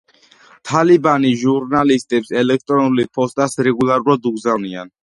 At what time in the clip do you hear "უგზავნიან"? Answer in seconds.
4.35-4.97